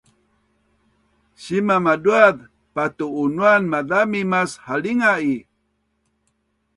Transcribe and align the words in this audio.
Sima 1.43 1.75
maduaz 1.85 2.37
patu-unuan 2.73 3.63
Mazami 3.71 4.21
mas 4.31 4.51
halinga 4.65 5.13
i 5.33 5.35